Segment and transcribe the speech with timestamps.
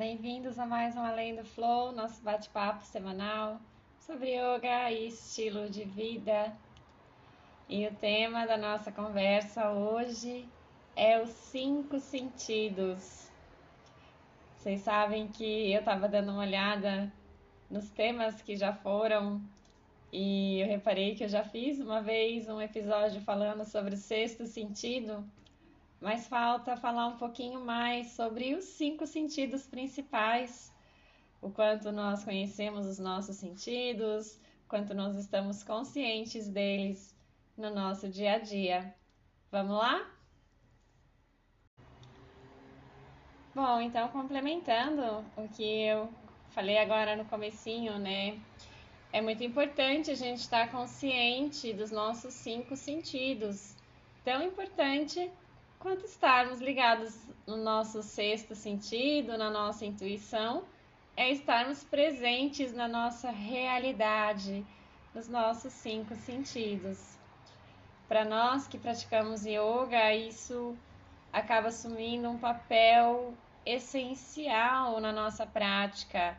[0.00, 3.60] Bem-vindos a mais um Além do Flow, nosso bate-papo semanal
[3.98, 6.56] sobre yoga e estilo de vida.
[7.68, 10.48] E o tema da nossa conversa hoje
[10.96, 13.30] é os cinco sentidos.
[14.56, 17.12] Vocês sabem que eu estava dando uma olhada
[17.70, 19.38] nos temas que já foram
[20.10, 24.46] e eu reparei que eu já fiz uma vez um episódio falando sobre o sexto
[24.46, 25.22] sentido,
[26.00, 30.72] mas falta falar um pouquinho mais sobre os cinco sentidos principais,
[31.42, 37.14] o quanto nós conhecemos os nossos sentidos, quanto nós estamos conscientes deles
[37.56, 38.94] no nosso dia a dia.
[39.50, 40.10] Vamos lá?
[43.54, 45.02] Bom, então complementando
[45.36, 46.08] o que eu
[46.50, 48.40] falei agora no comecinho, né?
[49.12, 53.74] É muito importante a gente estar consciente dos nossos cinco sentidos.
[54.24, 55.30] Tão importante
[55.80, 60.62] quanto estarmos ligados no nosso sexto sentido, na nossa intuição,
[61.16, 64.64] é estarmos presentes na nossa realidade,
[65.14, 67.18] nos nossos cinco sentidos.
[68.06, 70.76] Para nós que praticamos yoga, isso
[71.32, 73.32] acaba assumindo um papel
[73.64, 76.38] essencial na nossa prática.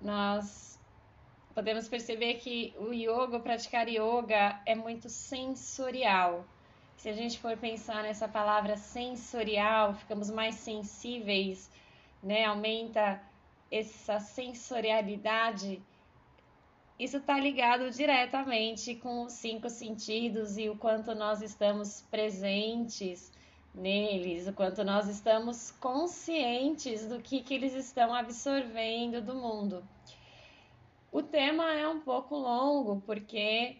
[0.00, 0.78] Nós
[1.52, 6.44] podemos perceber que o yoga, praticar yoga, é muito sensorial.
[6.96, 11.70] Se a gente for pensar nessa palavra sensorial, ficamos mais sensíveis,
[12.22, 12.44] né?
[12.44, 13.20] Aumenta
[13.70, 15.82] essa sensorialidade.
[16.98, 23.32] Isso está ligado diretamente com os cinco sentidos e o quanto nós estamos presentes
[23.74, 29.82] neles, o quanto nós estamos conscientes do que, que eles estão absorvendo do mundo.
[31.10, 33.76] O tema é um pouco longo, porque,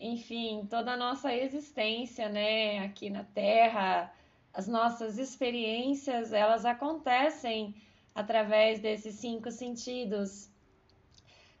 [0.00, 4.12] enfim, toda a nossa existência, né, aqui na Terra,
[4.52, 7.74] as nossas experiências, elas acontecem
[8.14, 10.50] através desses cinco sentidos.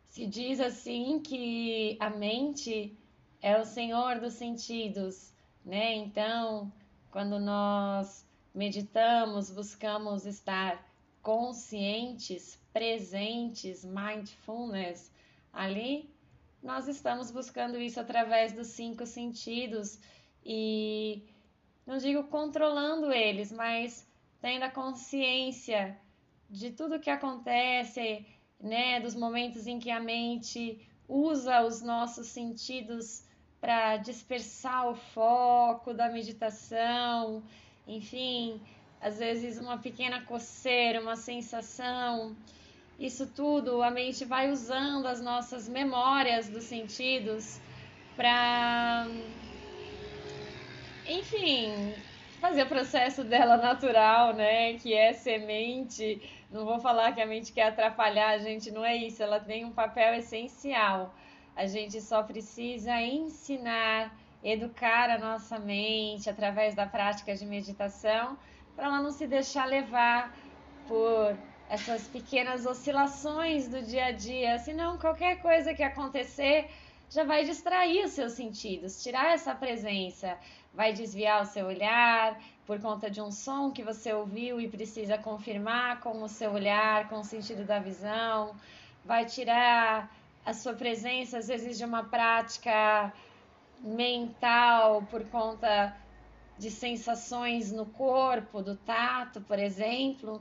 [0.08, 2.96] Se diz assim que a mente
[3.40, 5.32] é o senhor dos sentidos,
[5.64, 5.94] né?
[5.94, 6.72] Então,
[7.10, 10.84] quando nós meditamos, buscamos estar
[11.22, 15.12] conscientes, presentes, mindfulness,
[15.52, 16.10] ali
[16.62, 19.98] nós estamos buscando isso através dos cinco sentidos
[20.44, 21.22] e
[21.86, 24.06] não digo controlando eles, mas
[24.40, 25.98] tendo a consciência
[26.50, 28.26] de tudo que acontece,
[28.60, 33.24] né, dos momentos em que a mente usa os nossos sentidos
[33.60, 37.42] para dispersar o foco da meditação,
[37.86, 38.60] enfim,
[39.00, 42.36] às vezes uma pequena coceira, uma sensação.
[42.98, 47.60] Isso tudo a mente vai usando as nossas memórias dos sentidos
[48.16, 49.06] para,
[51.06, 51.94] enfim,
[52.40, 54.74] fazer o processo dela natural, né?
[54.74, 56.20] Que é semente.
[56.50, 59.22] Não vou falar que a mente quer atrapalhar a gente, não é isso.
[59.22, 61.14] Ela tem um papel essencial
[61.58, 68.38] a gente só precisa ensinar, educar a nossa mente através da prática de meditação,
[68.76, 70.38] para ela não se deixar levar
[70.86, 71.36] por
[71.68, 76.68] essas pequenas oscilações do dia a dia, senão qualquer coisa que acontecer
[77.10, 80.36] já vai distrair os seus sentidos, tirar essa presença,
[80.74, 85.16] vai desviar o seu olhar por conta de um som que você ouviu e precisa
[85.16, 88.54] confirmar com o seu olhar, com o sentido da visão,
[89.04, 90.14] vai tirar
[90.44, 93.12] a sua presença, às vezes, de uma prática
[93.80, 95.96] mental por conta
[96.58, 100.40] de sensações no corpo, do tato, por exemplo.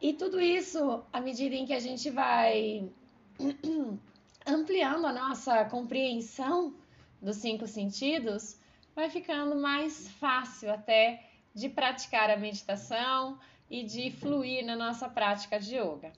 [0.00, 2.90] E tudo isso, à medida em que a gente vai
[4.46, 6.74] ampliando a nossa compreensão
[7.20, 8.58] dos cinco sentidos,
[8.94, 11.24] vai ficando mais fácil até
[11.54, 13.38] de praticar a meditação
[13.70, 16.12] e de fluir na nossa prática de yoga.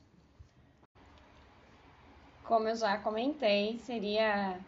[2.44, 4.58] Como eu já comentei, seria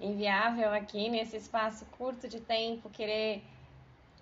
[0.00, 3.42] inviável aqui nesse espaço curto de tempo querer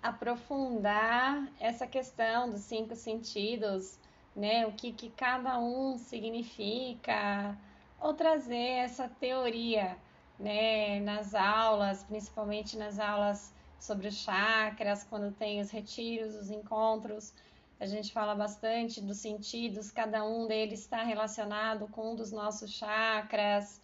[0.01, 3.99] aprofundar essa questão dos cinco sentidos,
[4.37, 4.65] né?
[4.65, 7.57] O que, que cada um significa,
[7.99, 8.55] ou trazer
[8.85, 9.97] essa teoria,
[10.39, 11.01] né?
[11.01, 17.33] Nas aulas, principalmente nas aulas sobre os chakras, quando tem os retiros, os encontros
[17.79, 22.71] a gente fala bastante dos sentidos, cada um deles está relacionado com um dos nossos
[22.71, 23.79] chakras.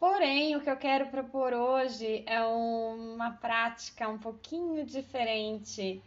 [0.00, 6.02] Porém, o que eu quero propor hoje é uma prática um pouquinho diferente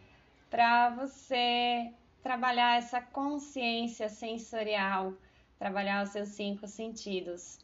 [0.50, 1.92] para você
[2.32, 5.12] trabalhar essa consciência sensorial,
[5.58, 7.58] trabalhar os seus cinco sentidos.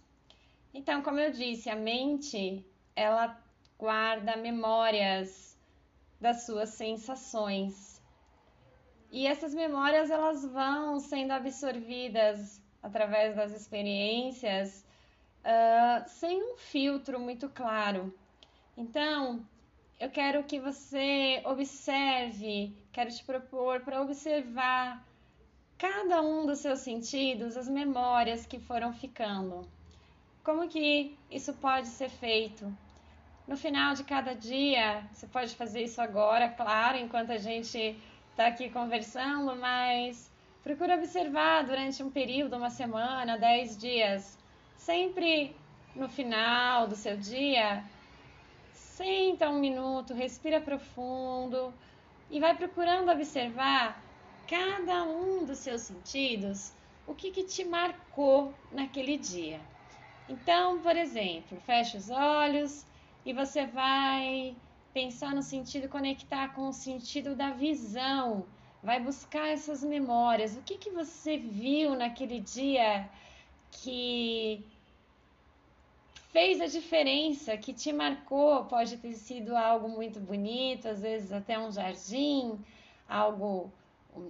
[0.74, 2.62] Então, como eu disse, a mente
[2.94, 3.42] ela
[3.78, 5.56] guarda memórias
[6.20, 8.02] das suas sensações
[9.10, 14.84] E essas memórias elas vão sendo absorvidas através das experiências
[15.44, 18.12] uh, sem um filtro muito claro.
[18.76, 19.46] Então,
[20.00, 25.04] eu quero que você observe, quero te propor para observar
[25.76, 29.68] cada um dos seus sentidos, as memórias que foram ficando.
[30.44, 32.72] Como que isso pode ser feito?
[33.46, 37.96] No final de cada dia, você pode fazer isso agora, claro, enquanto a gente
[38.30, 40.30] está aqui conversando, mas
[40.62, 44.38] procura observar durante um período, uma semana, dez dias,
[44.76, 45.56] sempre
[45.94, 47.82] no final do seu dia,
[48.98, 51.72] senta um minuto, respira profundo
[52.28, 54.02] e vai procurando observar
[54.48, 56.72] cada um dos seus sentidos,
[57.06, 59.60] o que, que te marcou naquele dia.
[60.28, 62.84] Então, por exemplo, fecha os olhos
[63.24, 64.56] e você vai
[64.92, 68.44] pensar no sentido, conectar com o sentido da visão.
[68.82, 70.56] Vai buscar essas memórias.
[70.56, 73.08] O que, que você viu naquele dia
[73.70, 74.64] que
[76.28, 78.64] fez a diferença, que te marcou?
[78.64, 82.58] Pode ter sido algo muito bonito, às vezes até um jardim,
[83.08, 83.72] algo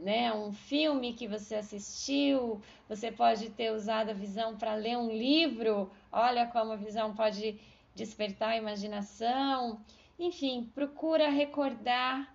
[0.02, 5.10] né, um filme que você assistiu, você pode ter usado a visão para ler um
[5.10, 7.58] livro, olha como a visão pode
[7.94, 9.80] despertar a imaginação.
[10.18, 12.34] Enfim, procura recordar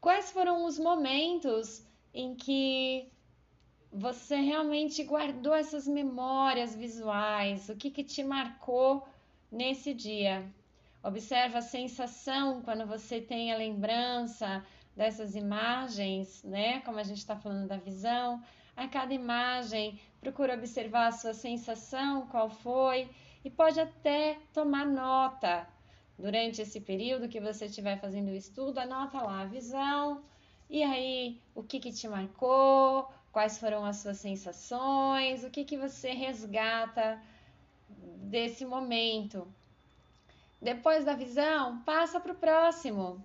[0.00, 3.08] quais foram os momentos em que
[3.92, 9.06] você realmente guardou essas memórias visuais, o que, que te marcou
[9.50, 10.50] nesse dia.
[11.02, 14.64] Observa a sensação quando você tem a lembrança
[14.96, 16.80] dessas imagens, né?
[16.80, 18.42] Como a gente está falando da visão.
[18.74, 23.10] A cada imagem, procura observar a sua sensação, qual foi,
[23.44, 25.68] e pode até tomar nota
[26.18, 30.22] durante esse período que você estiver fazendo o estudo, anota lá a visão,
[30.70, 35.76] e aí o que, que te marcou, quais foram as suas sensações, o que, que
[35.76, 37.20] você resgata
[37.88, 39.52] desse momento.
[40.60, 43.24] Depois da visão, passa para o próximo.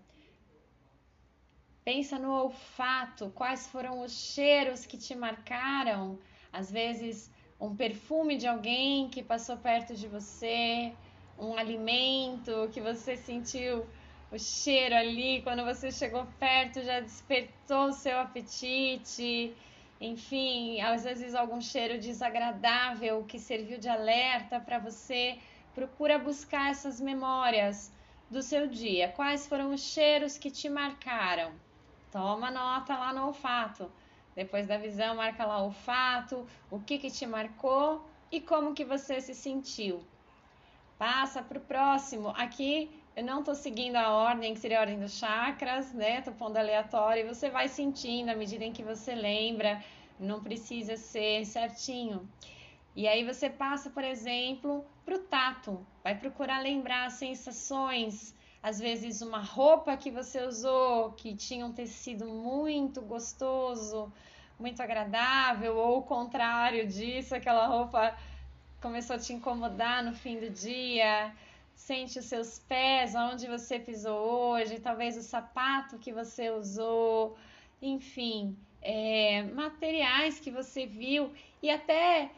[1.84, 6.18] Pensa no olfato, quais foram os cheiros que te marcaram.
[6.52, 10.94] Às vezes, um perfume de alguém que passou perto de você,
[11.38, 13.86] um alimento que você sentiu
[14.32, 19.56] o cheiro ali, quando você chegou perto já despertou o seu apetite,
[20.00, 25.40] enfim, às vezes algum cheiro desagradável que serviu de alerta para você.
[25.74, 27.92] Procura buscar essas memórias
[28.30, 29.10] do seu dia.
[29.10, 31.52] Quais foram os cheiros que te marcaram?
[32.12, 33.92] Toma nota lá no olfato.
[34.36, 38.86] Depois da visão, marca lá o fato, o que, que te marcou e como que
[38.86, 40.04] você se sentiu.
[40.98, 42.30] Passa para o próximo.
[42.30, 46.20] Aqui eu não estou seguindo a ordem, que seria a ordem dos chakras, né?
[46.20, 49.84] Estou pondo aleatório e você vai sentindo à medida em que você lembra.
[50.20, 52.30] Não precisa ser certinho.
[52.96, 55.84] E aí você passa, por exemplo, para o tato.
[56.04, 62.28] Vai procurar lembrar sensações, às vezes uma roupa que você usou que tinha um tecido
[62.28, 64.14] muito gostoso,
[64.60, 68.16] muito agradável, ou o contrário disso, aquela roupa
[68.80, 71.34] começou a te incomodar no fim do dia.
[71.78, 77.38] Sente os seus pés, onde você pisou hoje, talvez o sapato que você usou,
[77.80, 81.32] enfim, é, materiais que você viu
[81.62, 82.32] e até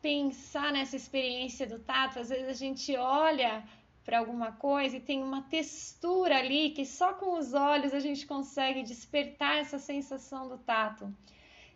[0.00, 2.20] pensar nessa experiência do tato.
[2.20, 3.64] Às vezes a gente olha
[4.04, 8.24] para alguma coisa e tem uma textura ali que só com os olhos a gente
[8.24, 11.12] consegue despertar essa sensação do tato.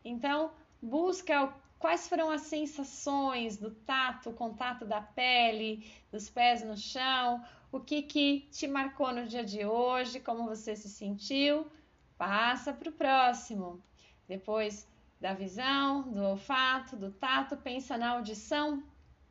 [0.05, 1.52] Então, busca
[1.87, 7.40] quais foram as sensações do tato, o contato da pele, dos pés no chão,
[7.71, 11.71] o que que te marcou no dia de hoje, como você se sentiu.
[12.19, 13.81] Passa para o próximo.
[14.26, 14.88] Depois
[15.21, 18.83] da visão, do olfato, do tato, pensa na audição.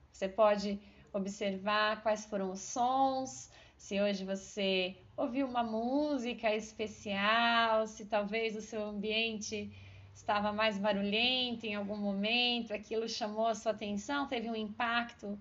[0.10, 0.80] Você pode
[1.12, 8.62] observar quais foram os sons, se hoje você ouviu uma música especial, se talvez o
[8.62, 9.70] seu ambiente
[10.16, 15.38] estava mais barulhento em algum momento, aquilo chamou a sua atenção, teve um impacto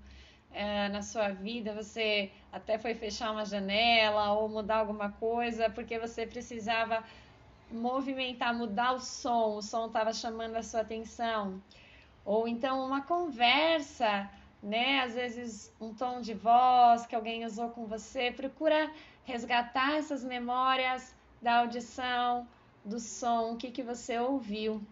[0.52, 5.98] é, na sua vida, você até foi fechar uma janela ou mudar alguma coisa porque
[5.98, 7.02] você precisava
[7.70, 11.62] movimentar, mudar o som, o som estava chamando a sua atenção.
[12.24, 14.28] Ou então uma conversa
[14.64, 15.00] né?
[15.00, 18.90] Às vezes um tom de voz que alguém usou com você, procura
[19.24, 22.48] resgatar essas memórias da audição,
[22.84, 24.82] do som, o que, que você ouviu.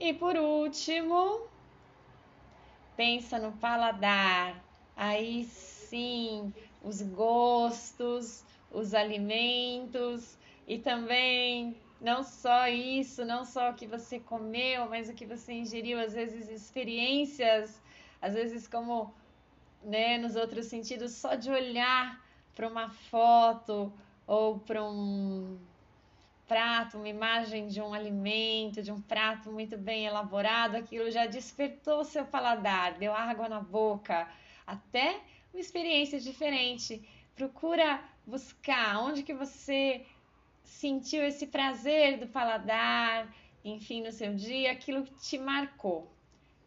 [0.00, 1.46] E por último,
[2.96, 4.64] pensa no paladar.
[4.96, 13.86] Aí sim, os gostos, os alimentos e também não só isso, não só o que
[13.86, 17.80] você comeu, mas o que você ingeriu, às vezes experiências,
[18.22, 19.12] às vezes como
[19.82, 23.92] né, nos outros sentidos, só de olhar para uma foto
[24.28, 25.58] ou para um
[26.46, 32.04] prato, uma imagem de um alimento, de um prato muito bem elaborado, aquilo já despertou
[32.04, 34.28] seu paladar, deu água na boca,
[34.66, 35.18] até
[35.52, 37.02] uma experiência diferente.
[37.34, 40.04] Procura buscar onde que você
[40.62, 46.12] sentiu esse prazer do paladar, enfim, no seu dia, aquilo que te marcou.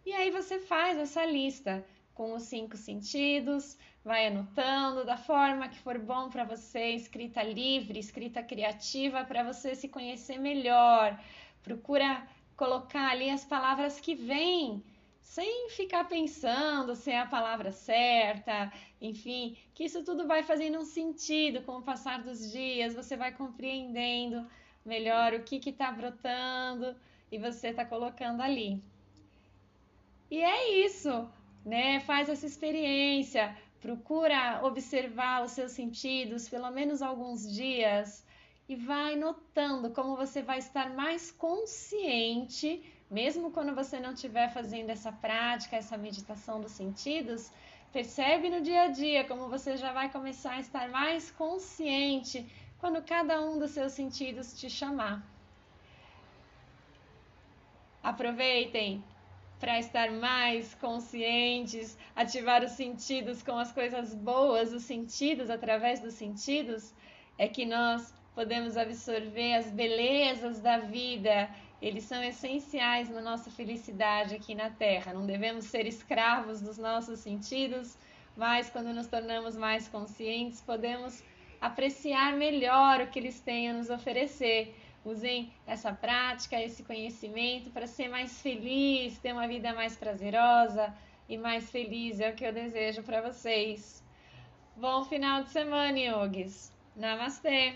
[0.04, 5.78] E aí você faz essa lista com os cinco sentidos, vai anotando da forma que
[5.78, 11.20] for bom para você, escrita livre, escrita criativa, para você se conhecer melhor.
[11.64, 14.84] Procura colocar ali as palavras que vêm,
[15.22, 20.86] sem ficar pensando se é a palavra certa, enfim, que isso tudo vai fazendo um
[20.86, 24.48] sentido com o passar dos dias, você vai compreendendo
[24.84, 26.96] melhor o que está brotando
[27.32, 28.82] e você está colocando ali.
[30.30, 31.30] E é isso,
[31.66, 32.00] né?
[32.02, 38.24] Faz essa experiência, procura observar os seus sentidos pelo menos alguns dias
[38.70, 44.92] e vai notando como você vai estar mais consciente, mesmo quando você não estiver fazendo
[44.92, 47.52] essa prática, essa meditação dos sentidos,
[47.92, 52.46] percebe no dia a dia como você já vai começar a estar mais consciente
[52.80, 55.22] quando cada um dos seus sentidos te chamar.
[58.02, 59.04] Aproveitem
[59.62, 66.16] para estar mais conscientes, ativar os sentidos com as coisas boas, os sentidos através dos
[66.16, 66.92] sentidos,
[67.38, 71.48] é que nós podemos absorver as belezas da vida.
[71.80, 75.14] Eles são essenciais na nossa felicidade aqui na Terra.
[75.14, 77.96] Não devemos ser escravos dos nossos sentidos,
[78.36, 81.24] mas quando nos tornamos mais conscientes, podemos
[81.62, 87.88] apreciar melhor o que eles têm a nos oferecer Usem essa prática, esse conhecimento para
[87.88, 90.94] ser mais feliz, ter uma vida mais prazerosa
[91.28, 92.20] e mais feliz.
[92.20, 94.04] É o que eu desejo para vocês.
[94.76, 96.72] Bom final de semana, yogis.
[96.96, 97.74] Namastê!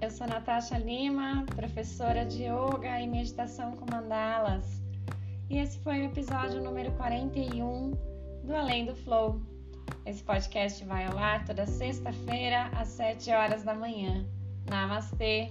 [0.00, 4.82] Eu sou Natasha Lima, professora de Yoga e Meditação com Mandalas.
[5.48, 8.07] E esse foi o episódio número 41
[8.48, 9.38] do Além do Flow.
[10.06, 14.24] Esse podcast vai ao ar toda sexta-feira às 7 horas da manhã.
[14.70, 15.50] Namastê!